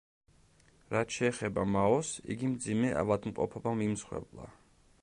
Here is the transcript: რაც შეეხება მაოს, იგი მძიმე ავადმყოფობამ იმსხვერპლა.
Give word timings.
რაც 0.95 1.17
შეეხება 1.17 1.65
მაოს, 1.75 2.15
იგი 2.37 2.51
მძიმე 2.55 2.91
ავადმყოფობამ 3.03 3.87
იმსხვერპლა. 3.91 4.53